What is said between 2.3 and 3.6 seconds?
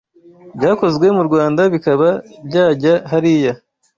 byajya hariya